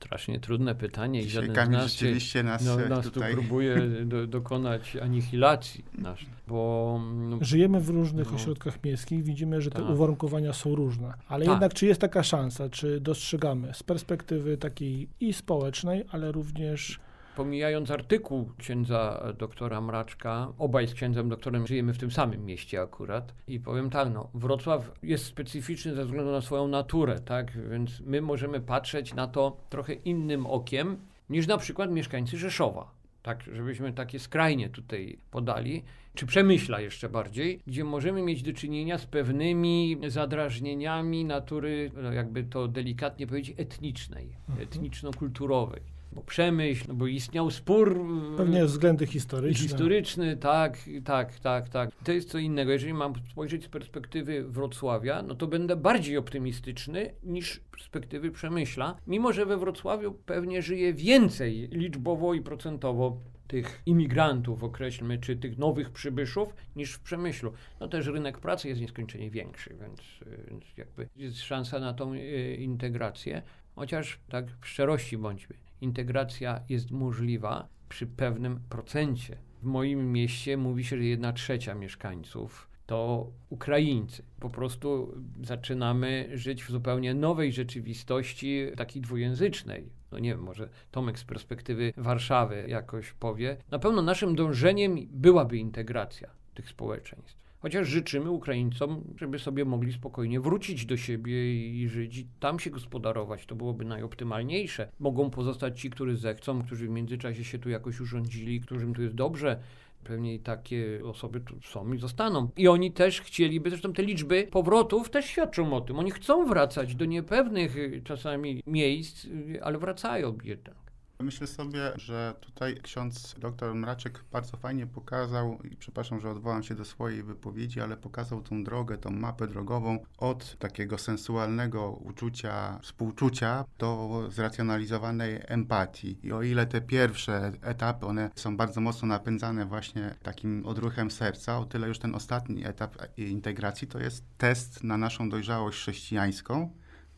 Strasznie 0.00 0.40
trudne 0.40 0.74
pytanie 0.74 1.22
i 1.22 1.28
żaden 1.28 1.66
z 1.66 1.68
nas, 1.68 1.92
rzeczywiście 1.92 2.42
nas, 2.42 2.64
no, 2.64 2.76
nas 2.88 3.04
tutaj... 3.04 3.34
tu 3.34 3.40
próbuje 3.40 3.76
do, 4.06 4.26
dokonać 4.26 4.96
anihilacji 4.96 5.84
nasz, 5.98 6.26
bo... 6.48 7.00
No... 7.14 7.38
Żyjemy 7.40 7.80
w 7.80 7.88
różnych 7.88 8.30
no. 8.30 8.36
ośrodkach 8.36 8.84
miejskich, 8.84 9.24
widzimy, 9.24 9.60
że 9.60 9.70
te 9.70 9.78
tak. 9.82 9.90
uwarunkowania 9.90 10.52
są 10.52 10.74
różne, 10.74 11.14
ale 11.28 11.44
tak. 11.44 11.52
jednak 11.52 11.74
czy 11.74 11.86
jest 11.86 12.00
taka 12.00 12.22
szansa, 12.22 12.68
czy 12.68 13.00
dostrzegamy 13.00 13.74
z 13.74 13.82
perspektywy 13.82 14.56
takiej 14.56 15.08
i 15.20 15.32
społecznej, 15.32 16.04
ale 16.10 16.32
również 16.32 17.00
Pomijając 17.36 17.90
artykuł 17.90 18.52
księdza 18.58 19.32
doktora 19.38 19.80
Mraczka, 19.80 20.52
obaj 20.58 20.88
z 20.88 20.94
księdzem 20.94 21.28
doktorem 21.28 21.66
żyjemy 21.66 21.94
w 21.94 21.98
tym 21.98 22.10
samym 22.10 22.44
mieście 22.44 22.82
akurat 22.82 23.34
i 23.46 23.60
powiem 23.60 23.90
tak, 23.90 24.08
no, 24.12 24.30
Wrocław 24.34 24.92
jest 25.02 25.24
specyficzny 25.24 25.94
ze 25.94 26.04
względu 26.04 26.32
na 26.32 26.40
swoją 26.40 26.68
naturę, 26.68 27.20
tak, 27.20 27.68
więc 27.70 28.00
my 28.00 28.20
możemy 28.20 28.60
patrzeć 28.60 29.14
na 29.14 29.26
to 29.26 29.56
trochę 29.70 29.92
innym 29.92 30.46
okiem 30.46 30.96
niż 31.30 31.46
na 31.46 31.58
przykład 31.58 31.90
mieszkańcy 31.90 32.38
Rzeszowa. 32.38 32.90
Tak, 33.22 33.44
żebyśmy 33.52 33.92
takie 33.92 34.18
skrajnie 34.18 34.68
tutaj 34.68 35.18
podali, 35.30 35.82
czy 36.14 36.26
Przemyśla 36.26 36.80
jeszcze 36.80 37.08
bardziej, 37.08 37.60
gdzie 37.66 37.84
możemy 37.84 38.22
mieć 38.22 38.42
do 38.42 38.52
czynienia 38.52 38.98
z 38.98 39.06
pewnymi 39.06 39.98
zadrażnieniami 40.06 41.24
natury, 41.24 41.90
no 42.02 42.12
jakby 42.12 42.44
to 42.44 42.68
delikatnie 42.68 43.26
powiedzieć, 43.26 43.54
etnicznej, 43.58 44.36
mhm. 44.48 44.68
etniczno-kulturowej 44.68 45.99
bo 46.12 46.22
przemyśl, 46.22 46.84
no 46.88 46.94
bo 46.94 47.06
istniał 47.06 47.50
spór. 47.50 48.00
E, 48.34 48.36
Pewnie 48.36 48.64
względy 48.64 49.06
historyczne. 49.06 49.62
Historyczny, 49.62 50.36
tak, 50.36 50.78
tak, 51.04 51.38
tak, 51.38 51.68
tak. 51.68 51.90
To 52.04 52.12
jest 52.12 52.28
co 52.28 52.38
innego. 52.38 52.72
Jeżeli 52.72 52.94
mam 52.94 53.12
spojrzeć 53.30 53.64
z 53.64 53.68
perspektywy 53.68 54.44
Wrocławia, 54.44 55.22
no 55.22 55.34
to 55.34 55.46
będę 55.46 55.76
bardziej 55.76 56.16
optymistyczny 56.16 57.14
niż 57.22 57.54
z 57.54 57.58
perspektywy 57.58 58.30
Przemyśla, 58.30 58.96
mimo 59.06 59.32
że 59.32 59.46
we 59.46 59.58
Wrocławiu 59.58 60.12
pewnie 60.12 60.62
żyje 60.62 60.94
więcej 60.94 61.68
liczbowo 61.72 62.34
i 62.34 62.40
procentowo 62.40 63.16
tych 63.46 63.82
imigrantów, 63.86 64.64
określmy, 64.64 65.18
czy 65.18 65.36
tych 65.36 65.58
nowych 65.58 65.90
przybyszów, 65.90 66.54
niż 66.76 66.92
w 66.92 67.00
Przemyślu. 67.00 67.52
No 67.80 67.88
też 67.88 68.06
rynek 68.06 68.38
pracy 68.38 68.68
jest 68.68 68.80
nieskończenie 68.80 69.30
większy, 69.30 69.76
więc, 69.80 70.00
e, 70.00 70.50
więc 70.50 70.64
jakby 70.76 71.08
jest 71.16 71.40
szansa 71.40 71.80
na 71.80 71.94
tą 71.94 72.14
y, 72.14 72.56
integrację. 72.60 73.42
Chociaż 73.74 74.18
tak 74.28 74.46
w 74.60 74.66
szczerości 74.66 75.18
bądźmy 75.18 75.56
integracja 75.80 76.60
jest 76.68 76.90
możliwa 76.90 77.68
przy 77.88 78.06
pewnym 78.06 78.60
procencie. 78.68 79.36
W 79.62 79.64
moim 79.64 80.12
mieście 80.12 80.56
mówi 80.56 80.84
się, 80.84 80.96
że 80.96 81.04
jedna 81.04 81.32
trzecia 81.32 81.74
mieszkańców 81.74 82.70
to 82.86 83.30
Ukraińcy. 83.50 84.22
Po 84.40 84.50
prostu 84.50 85.14
zaczynamy 85.42 86.30
żyć 86.34 86.64
w 86.64 86.70
zupełnie 86.70 87.14
nowej 87.14 87.52
rzeczywistości, 87.52 88.66
takiej 88.76 89.02
dwujęzycznej. 89.02 89.90
No 90.12 90.18
nie 90.18 90.30
wiem, 90.30 90.42
może 90.42 90.68
Tomek 90.90 91.18
z 91.18 91.24
perspektywy 91.24 91.92
Warszawy 91.96 92.64
jakoś 92.68 93.12
powie. 93.12 93.56
Na 93.70 93.78
pewno 93.78 94.02
naszym 94.02 94.34
dążeniem 94.36 94.96
byłaby 95.10 95.58
integracja 95.58 96.30
tych 96.54 96.68
społeczeństw. 96.68 97.49
Chociaż 97.60 97.88
życzymy 97.88 98.30
Ukraińcom, 98.30 99.04
żeby 99.16 99.38
sobie 99.38 99.64
mogli 99.64 99.92
spokojnie 99.92 100.40
wrócić 100.40 100.86
do 100.86 100.96
siebie 100.96 101.54
i 101.68 101.88
żyć 101.88 102.16
i 102.16 102.26
tam 102.40 102.58
się 102.58 102.70
gospodarować. 102.70 103.46
To 103.46 103.54
byłoby 103.54 103.84
najoptymalniejsze. 103.84 104.88
Mogą 104.98 105.30
pozostać 105.30 105.80
ci, 105.80 105.90
którzy 105.90 106.16
zechcą, 106.16 106.62
którzy 106.62 106.86
w 106.86 106.90
międzyczasie 106.90 107.44
się 107.44 107.58
tu 107.58 107.70
jakoś 107.70 108.00
urządzili, 108.00 108.60
którym 108.60 108.94
tu 108.94 109.02
jest 109.02 109.14
dobrze. 109.14 109.60
Pewnie 110.04 110.38
takie 110.38 111.00
osoby 111.04 111.40
tu 111.40 111.60
są 111.62 111.92
i 111.92 111.98
zostaną. 111.98 112.48
I 112.56 112.68
oni 112.68 112.92
też 112.92 113.20
chcieliby, 113.20 113.70
zresztą 113.70 113.92
te 113.92 114.02
liczby 114.02 114.48
powrotów 114.50 115.10
też 115.10 115.24
świadczą 115.24 115.72
o 115.72 115.80
tym. 115.80 115.98
Oni 115.98 116.10
chcą 116.10 116.46
wracać 116.46 116.94
do 116.94 117.04
niepewnych 117.04 117.76
czasami 118.04 118.62
miejsc, 118.66 119.26
ale 119.62 119.78
wracają 119.78 120.38
jednak. 120.44 120.89
Myślę 121.22 121.46
sobie, 121.46 121.92
że 121.96 122.34
tutaj 122.40 122.76
ksiądz 122.82 123.34
dr 123.38 123.74
Mraczek 123.74 124.24
bardzo 124.32 124.56
fajnie 124.56 124.86
pokazał, 124.86 125.58
i 125.62 125.76
przepraszam, 125.76 126.20
że 126.20 126.30
odwołam 126.30 126.62
się 126.62 126.74
do 126.74 126.84
swojej 126.84 127.22
wypowiedzi, 127.22 127.80
ale 127.80 127.96
pokazał 127.96 128.42
tą 128.42 128.64
drogę, 128.64 128.98
tą 128.98 129.10
mapę 129.10 129.46
drogową 129.46 129.98
od 130.18 130.58
takiego 130.58 130.98
sensualnego 130.98 131.90
uczucia, 131.90 132.78
współczucia 132.82 133.64
do 133.78 134.22
zracjonalizowanej 134.30 135.40
empatii. 135.46 136.18
I 136.22 136.32
o 136.32 136.42
ile 136.42 136.66
te 136.66 136.80
pierwsze 136.80 137.52
etapy, 137.62 138.06
one 138.06 138.30
są 138.34 138.56
bardzo 138.56 138.80
mocno 138.80 139.08
napędzane 139.08 139.66
właśnie 139.66 140.14
takim 140.22 140.66
odruchem 140.66 141.10
serca, 141.10 141.58
o 141.58 141.64
tyle 141.64 141.88
już 141.88 141.98
ten 141.98 142.14
ostatni 142.14 142.66
etap 142.66 142.96
integracji 143.16 143.88
to 143.88 143.98
jest 143.98 144.24
test 144.38 144.84
na 144.84 144.96
naszą 144.96 145.28
dojrzałość 145.28 145.78
chrześcijańską, 145.78 146.70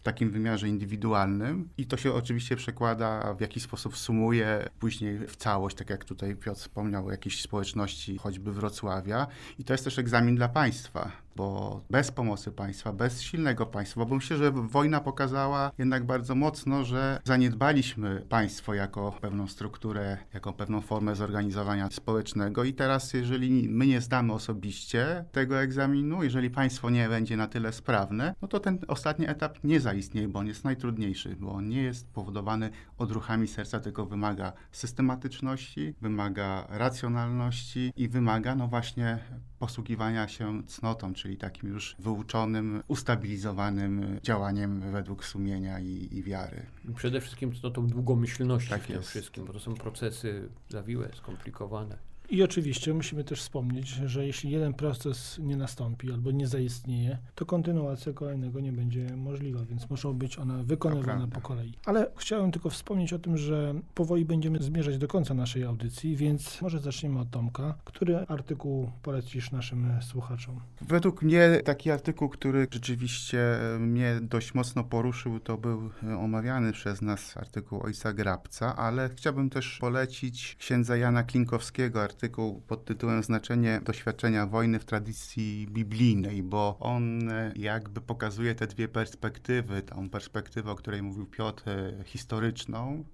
w 0.03 0.05
takim 0.05 0.31
wymiarze 0.31 0.69
indywidualnym 0.69 1.69
i 1.79 1.87
to 1.87 1.97
się 1.97 2.13
oczywiście 2.13 2.57
przekłada, 2.57 3.35
w 3.35 3.41
jakiś 3.41 3.63
sposób 3.63 3.97
sumuje 3.97 4.69
później 4.81 5.19
w 5.19 5.37
całość, 5.37 5.77
tak 5.77 5.91
jak 5.91 6.05
tutaj 6.05 6.37
Piotr 6.37 6.61
wspomniał 6.61 7.07
o 7.07 7.11
jakiejś 7.11 7.43
społeczności, 7.43 8.19
choćby 8.19 8.53
Wrocławia. 8.53 9.27
I 9.59 9.65
to 9.65 9.75
jest 9.75 9.85
też 9.85 9.99
egzamin 9.99 10.37
dla 10.37 10.49
państwa, 10.49 11.13
bo 11.37 11.81
bez 11.91 12.11
pomocy 12.11 12.53
państwa, 12.53 12.93
bez 12.93 13.23
silnego 13.23 13.67
państwa, 13.67 14.05
bo 14.05 14.15
myślę, 14.15 14.37
że 14.37 14.53
wojna 14.53 15.01
pokazała 15.01 15.71
jednak 15.79 16.07
bardzo 16.07 16.35
mocno, 16.35 16.85
że 16.85 17.21
zaniedbaliśmy 17.25 18.27
państwo 18.29 18.75
jako 18.75 19.13
pewną 19.21 19.49
strukturę, 19.49 20.19
jako 20.35 20.53
pewną 20.53 20.81
formę 20.81 21.17
zorganizowania 21.17 21.89
społecznego. 21.91 22.65
I 22.65 22.75
teraz, 22.75 23.13
jeżeli 23.13 23.69
my 23.69 23.87
nie 23.87 24.01
zdamy 24.01 24.33
osobiście 24.33 25.25
tego 25.33 25.61
egzaminu, 25.61 26.23
jeżeli 26.23 26.51
państwo 26.51 26.91
nie 26.91 27.09
będzie 27.09 27.37
na 27.37 27.47
tyle 27.47 27.73
sprawne, 27.73 28.35
no 28.43 28.49
to 28.49 28.61
ten 28.61 28.79
ostatni 28.89 29.29
etap 29.29 29.59
nie 29.65 29.81
zaistnieje, 29.81 30.29
bo 30.29 30.39
on 30.39 30.47
jest 30.47 30.65
najtrudniejszy, 30.65 31.37
bo 31.41 31.53
on 31.53 31.69
nie 31.69 31.83
jest 31.83 32.13
powodowany 32.13 32.71
odruchami 32.99 33.49
serca, 33.49 33.81
tylko 33.81 34.07
wymaga 34.07 34.53
systematyczności, 34.73 35.95
wymaga 36.01 36.67
racjonalności 36.69 37.93
i 37.97 38.09
wymaga, 38.09 38.55
no 38.55 38.69
właśnie, 38.69 39.19
posługiwania 39.59 40.29
się 40.29 40.63
cnotą, 40.67 41.15
czyli 41.23 41.37
takim 41.37 41.69
już 41.69 41.97
wyuczonym, 41.99 42.83
ustabilizowanym 42.89 44.21
działaniem 44.23 44.81
według 44.93 45.25
sumienia 45.25 45.81
i, 45.81 46.09
i 46.13 46.23
wiary. 46.23 46.67
Przede 46.97 47.21
wszystkim 47.21 47.55
cnotą 47.55 47.87
długomyślności 47.87 48.71
tak 48.71 48.83
w 48.83 48.87
tym 48.87 49.03
wszystkim, 49.03 49.45
bo 49.45 49.53
to 49.53 49.61
są 49.61 49.75
procesy 49.75 50.49
zawiłe, 50.69 51.11
skomplikowane. 51.15 52.12
I 52.33 52.43
oczywiście 52.43 52.95
musimy 52.95 53.25
też 53.25 53.41
wspomnieć, 53.41 53.89
że 53.89 54.27
jeśli 54.27 54.51
jeden 54.51 54.75
proces 54.75 55.39
nie 55.43 55.57
nastąpi 55.57 56.13
albo 56.13 56.31
nie 56.31 56.47
zaistnieje, 56.47 57.19
to 57.35 57.47
kontynuacja 57.47 58.13
kolejnego 58.13 58.61
nie 58.61 58.73
będzie 58.73 59.17
możliwa, 59.17 59.65
więc 59.65 59.91
muszą 59.91 60.13
być 60.13 60.39
one 60.39 60.65
wykonywane 60.65 61.29
po 61.29 61.41
kolei. 61.41 61.75
Ale 61.87 62.11
chciałem 62.17 62.53
tylko 62.53 62.71
wspomnieć 62.71 63.13
o 63.13 63.19
tym, 63.19 63.37
że 63.37 63.75
powoli 63.95 64.25
będziemy 64.25 64.63
zmierzać 64.63 64.99
do 64.99 65.09
końca 65.09 65.35
naszej 65.35 65.65
audycji, 65.65 66.17
więc 66.17 66.63
może 66.63 66.81
zaczniemy 66.81 67.21
od 67.21 67.31
Tomka. 67.31 67.75
Który 67.85 68.19
artykuł 68.19 68.91
polecisz 69.03 69.51
naszym 69.51 69.87
słuchaczom? 70.01 70.61
Według 70.81 71.23
mnie 71.23 71.61
taki 71.65 71.91
artykuł, 71.91 72.29
który 72.29 72.67
rzeczywiście 72.71 73.39
e, 73.75 73.79
mnie 73.79 74.19
dość 74.23 74.55
mocno 74.55 74.85
poruszył, 74.85 75.41
to 75.41 75.59
był 75.59 75.91
e, 76.03 76.19
omawiany 76.19 76.73
przez 76.73 77.03
nas 77.03 77.37
artykuł 77.37 77.83
Ojca 77.83 78.13
Grabca, 78.13 78.77
ale 78.77 79.11
chciałbym 79.17 79.51
też 79.51 79.79
polecić 79.79 80.57
księdza 80.59 80.97
Jana 80.97 81.23
Klinkowskiego 81.23 82.03
artykuł 82.03 82.22
pod 82.67 82.85
tytułem 82.85 83.23
Znaczenie 83.23 83.81
doświadczenia 83.85 84.47
wojny 84.47 84.79
w 84.79 84.85
tradycji 84.85 85.67
biblijnej, 85.71 86.43
bo 86.43 86.77
on 86.81 87.29
e, 87.31 87.53
jakby 87.57 88.01
pokazuje 88.01 88.55
te 88.55 88.67
dwie 88.67 88.89
perspektywy, 88.89 89.83
tą 89.83 90.11
perspektywę, 90.11 90.71
o 90.71 90.75
której 90.75 91.03
mówił 91.03 91.27
Piotr, 91.27 91.69
e, 91.69 92.05
historyczną, 92.05 93.05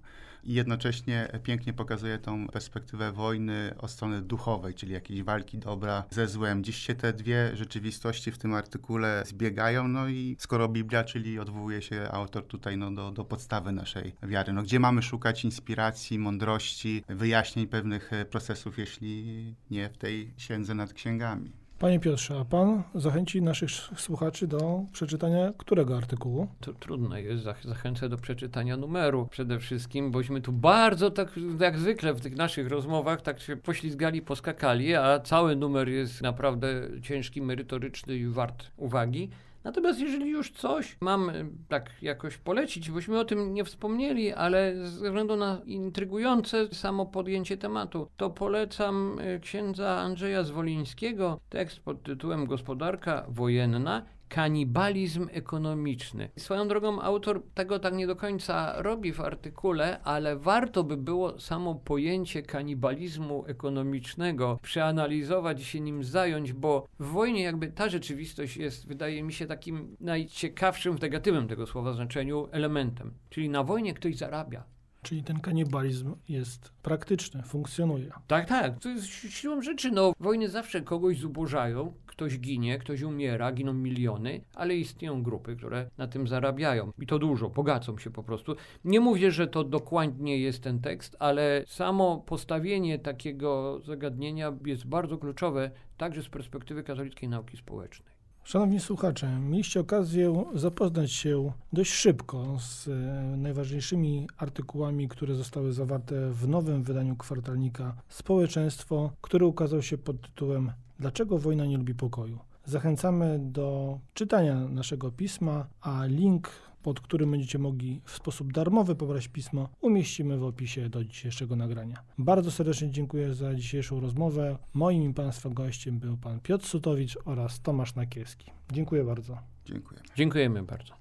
i 0.43 0.53
jednocześnie 0.53 1.39
pięknie 1.43 1.73
pokazuje 1.73 2.17
tą 2.17 2.47
perspektywę 2.47 3.11
wojny 3.11 3.73
od 3.77 3.91
strony 3.91 4.21
duchowej, 4.21 4.73
czyli 4.73 4.93
jakiejś 4.93 5.23
walki 5.23 5.57
dobra 5.57 6.03
ze 6.09 6.27
złem. 6.27 6.63
Dziś 6.63 6.77
się 6.77 6.95
te 6.95 7.13
dwie 7.13 7.51
rzeczywistości 7.55 8.31
w 8.31 8.37
tym 8.37 8.53
artykule 8.53 9.23
zbiegają, 9.25 9.87
no 9.87 10.07
i 10.07 10.35
skoro 10.39 10.67
Biblia, 10.67 11.03
czyli 11.03 11.39
odwołuje 11.39 11.81
się 11.81 12.07
autor 12.11 12.47
tutaj 12.47 12.77
no, 12.77 12.91
do, 12.91 13.11
do 13.11 13.25
podstawy 13.25 13.71
naszej 13.71 14.15
wiary, 14.23 14.53
no, 14.53 14.63
gdzie 14.63 14.79
mamy 14.79 15.01
szukać 15.01 15.45
inspiracji, 15.45 16.19
mądrości, 16.19 17.03
wyjaśnień 17.09 17.67
pewnych 17.67 18.11
procesów, 18.29 18.77
jeśli 18.77 19.55
nie 19.71 19.89
w 19.89 19.97
tej 19.97 20.33
księdze 20.37 20.75
nad 20.75 20.93
księgami. 20.93 21.58
Panie 21.79 21.99
Piotrze, 21.99 22.39
a 22.39 22.45
pan 22.45 22.83
zachęci 22.95 23.41
naszych 23.41 23.71
słuchaczy 23.95 24.47
do 24.47 24.83
przeczytania 24.91 25.53
którego 25.57 25.97
artykułu? 25.97 26.47
To 26.59 26.73
trudno 26.73 27.17
jest, 27.17 27.43
zach- 27.43 27.67
zachęcę 27.67 28.09
do 28.09 28.17
przeczytania 28.17 28.77
numeru 28.77 29.27
przede 29.31 29.59
wszystkim, 29.59 30.11
bośmy 30.11 30.41
tu 30.41 30.51
bardzo 30.51 31.11
tak 31.11 31.31
jak 31.59 31.77
zwykle 31.77 32.13
w 32.13 32.21
tych 32.21 32.35
naszych 32.35 32.67
rozmowach 32.67 33.21
tak 33.21 33.39
się 33.39 33.57
poślizgali, 33.57 34.21
poskakali, 34.21 34.95
a 34.95 35.19
cały 35.19 35.55
numer 35.55 35.89
jest 35.89 36.21
naprawdę 36.21 36.67
ciężki, 37.01 37.41
merytoryczny 37.41 38.15
i 38.15 38.27
wart 38.27 38.71
uwagi. 38.77 39.29
Natomiast 39.69 39.99
jeżeli 39.99 40.29
już 40.29 40.51
coś 40.51 40.97
mam 41.01 41.29
e, 41.29 41.33
tak 41.67 41.89
jakoś 42.01 42.37
polecić, 42.37 42.91
bośmy 42.91 43.19
o 43.19 43.25
tym 43.25 43.53
nie 43.53 43.63
wspomnieli, 43.63 44.33
ale 44.33 44.75
ze 44.75 44.83
względu 44.83 45.35
na 45.35 45.61
intrygujące 45.65 46.67
samo 46.73 47.05
podjęcie 47.05 47.57
tematu, 47.57 48.07
to 48.17 48.29
polecam 48.29 49.17
e, 49.19 49.39
księdza 49.39 49.99
Andrzeja 49.99 50.43
Zwolińskiego, 50.43 51.39
tekst 51.49 51.79
pod 51.79 52.03
tytułem 52.03 52.45
Gospodarka 52.45 53.25
wojenna 53.27 54.05
kanibalizm 54.29 55.27
ekonomiczny. 55.31 56.29
Swoją 56.37 56.67
drogą 56.67 57.01
autor 57.01 57.43
tego 57.53 57.79
tak 57.79 57.93
nie 57.93 58.07
do 58.07 58.15
końca 58.15 58.81
robi 58.81 59.13
w 59.13 59.21
artykule, 59.21 59.99
ale 60.03 60.37
warto 60.37 60.83
by 60.83 60.97
było 60.97 61.39
samo 61.39 61.75
pojęcie 61.75 62.41
kanibalizmu 62.43 63.45
ekonomicznego 63.47 64.59
przeanalizować 64.61 65.61
i 65.61 65.65
się 65.65 65.79
nim 65.79 66.03
zająć, 66.03 66.53
bo 66.53 66.87
w 66.99 67.05
wojnie 67.07 67.43
jakby 67.43 67.67
ta 67.67 67.89
rzeczywistość 67.89 68.57
jest, 68.57 68.87
wydaje 68.87 69.23
mi 69.23 69.33
się, 69.33 69.45
takim 69.47 69.95
najciekawszym 69.99 70.97
w 70.97 71.01
negatywnym 71.01 71.47
tego 71.47 71.67
słowa 71.67 71.93
znaczeniu 71.93 72.47
elementem. 72.51 73.13
Czyli 73.29 73.49
na 73.49 73.63
wojnie 73.63 73.93
ktoś 73.93 74.17
zarabia. 74.17 74.63
Czyli 75.01 75.23
ten 75.23 75.39
kanibalizm 75.39 76.15
jest 76.29 76.71
praktyczny, 76.83 77.43
funkcjonuje. 77.43 78.11
Tak, 78.27 78.45
tak. 78.49 78.79
To 78.79 78.89
jest 78.89 79.05
si- 79.07 79.31
siłą 79.31 79.61
rzeczy. 79.61 79.91
No, 79.91 80.13
wojny 80.19 80.49
zawsze 80.49 80.81
kogoś 80.81 81.17
zubożają, 81.19 81.93
ktoś 82.19 82.39
ginie, 82.39 82.77
ktoś 82.77 83.01
umiera, 83.01 83.51
giną 83.51 83.73
miliony, 83.73 84.41
ale 84.53 84.75
istnieją 84.75 85.23
grupy, 85.23 85.55
które 85.55 85.89
na 85.97 86.07
tym 86.07 86.27
zarabiają. 86.27 86.91
I 87.01 87.07
to 87.07 87.19
dużo, 87.19 87.49
bogacą 87.49 87.97
się 87.97 88.11
po 88.11 88.23
prostu. 88.23 88.55
Nie 88.83 88.99
mówię, 88.99 89.31
że 89.31 89.47
to 89.47 89.63
dokładnie 89.63 90.37
jest 90.37 90.63
ten 90.63 90.79
tekst, 90.79 91.15
ale 91.19 91.63
samo 91.67 92.17
postawienie 92.17 92.99
takiego 92.99 93.79
zagadnienia 93.85 94.53
jest 94.65 94.87
bardzo 94.87 95.17
kluczowe, 95.17 95.71
także 95.97 96.23
z 96.23 96.29
perspektywy 96.29 96.83
katolickiej 96.83 97.29
nauki 97.29 97.57
społecznej. 97.57 98.18
Szanowni 98.43 98.79
słuchacze, 98.79 99.39
mieliście 99.39 99.79
okazję 99.79 100.43
zapoznać 100.53 101.11
się 101.11 101.51
dość 101.73 101.91
szybko 101.91 102.57
z 102.59 102.87
e, 102.87 102.91
najważniejszymi 103.37 104.27
artykułami, 104.37 105.07
które 105.07 105.35
zostały 105.35 105.73
zawarte 105.73 106.31
w 106.31 106.47
nowym 106.47 106.83
wydaniu 106.83 107.15
kwartalnika 107.15 107.95
Społeczeństwo, 108.09 109.11
który 109.21 109.45
ukazał 109.45 109.81
się 109.81 109.97
pod 109.97 110.21
tytułem 110.21 110.71
Dlaczego 110.99 111.37
wojna 111.37 111.65
nie 111.65 111.77
lubi 111.77 111.95
pokoju? 111.95 112.39
Zachęcamy 112.65 113.39
do 113.41 113.99
czytania 114.13 114.55
naszego 114.55 115.11
pisma, 115.11 115.67
a 115.81 116.05
link, 116.05 116.49
pod 116.83 116.99
którym 116.99 117.31
będziecie 117.31 117.59
mogli 117.59 118.01
w 118.05 118.11
sposób 118.11 118.53
darmowy 118.53 118.95
pobrać 118.95 119.27
pismo, 119.27 119.69
umieścimy 119.81 120.37
w 120.37 120.43
opisie 120.43 120.89
do 120.89 121.03
dzisiejszego 121.03 121.55
nagrania. 121.55 122.03
Bardzo 122.17 122.51
serdecznie 122.51 122.91
dziękuję 122.91 123.33
za 123.33 123.55
dzisiejszą 123.55 123.99
rozmowę. 123.99 124.57
Moim 124.73 125.09
i 125.11 125.13
Państwa 125.13 125.49
gościem 125.49 125.99
był 125.99 126.17
Pan 126.17 126.39
Piotr 126.39 126.65
Sutowicz 126.65 127.17
oraz 127.25 127.61
Tomasz 127.61 127.95
Nakielski. 127.95 128.51
Dziękuję 128.71 129.03
bardzo. 129.03 129.37
Dziękuję. 129.65 130.01
Dziękujemy 130.15 130.63
bardzo. 130.63 130.98